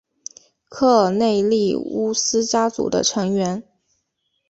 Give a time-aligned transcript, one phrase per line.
[0.67, 3.61] 科尔内利乌斯家族的成员。